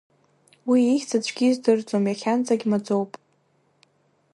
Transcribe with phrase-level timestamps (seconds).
[0.69, 3.11] Уи ихьӡ аӡәгьы издырӡом, иахьанӡагь маӡоуп.